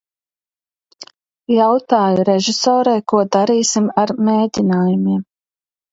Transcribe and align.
Jautāju 1.57 2.25
režisorei, 2.31 2.97
ko 3.15 3.23
darīsim 3.37 3.93
ar 4.05 4.15
mēģinājumiem. 4.31 5.25